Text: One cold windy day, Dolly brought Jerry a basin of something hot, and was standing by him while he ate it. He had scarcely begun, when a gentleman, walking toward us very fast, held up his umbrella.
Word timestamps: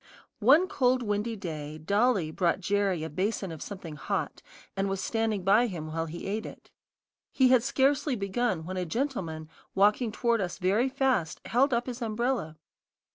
One 0.39 0.67
cold 0.67 1.03
windy 1.03 1.35
day, 1.35 1.77
Dolly 1.77 2.31
brought 2.31 2.59
Jerry 2.59 3.03
a 3.03 3.09
basin 3.11 3.51
of 3.51 3.61
something 3.61 3.97
hot, 3.97 4.41
and 4.75 4.89
was 4.89 4.99
standing 4.99 5.43
by 5.43 5.67
him 5.67 5.85
while 5.91 6.07
he 6.07 6.25
ate 6.25 6.47
it. 6.47 6.71
He 7.31 7.49
had 7.49 7.61
scarcely 7.61 8.15
begun, 8.15 8.65
when 8.65 8.77
a 8.77 8.85
gentleman, 8.87 9.47
walking 9.75 10.11
toward 10.11 10.41
us 10.41 10.57
very 10.57 10.89
fast, 10.89 11.39
held 11.45 11.71
up 11.71 11.85
his 11.85 12.01
umbrella. 12.01 12.57